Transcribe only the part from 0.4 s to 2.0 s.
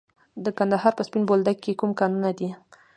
د کندهار په سپین بولدک کې کوم